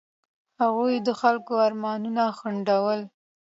هغوی 0.61 0.95
د 1.07 1.09
خلکو 1.21 1.53
ارمانونه 1.67 2.23
ځنډول. 2.39 3.01